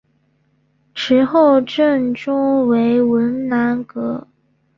[0.95, 4.27] 池后正中为文澜阁。